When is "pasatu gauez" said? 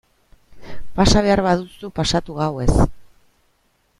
2.01-2.71